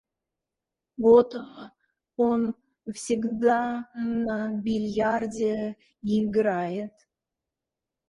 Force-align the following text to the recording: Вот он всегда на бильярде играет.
Вот 0.97 1.35
он 2.17 2.55
всегда 2.91 3.87
на 3.93 4.51
бильярде 4.51 5.77
играет. 6.01 6.95